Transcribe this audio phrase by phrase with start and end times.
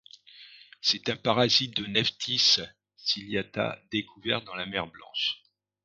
[0.81, 2.59] C'est un parasite de Nephthis
[2.97, 5.43] ciliata découvert dans la mer Blanche.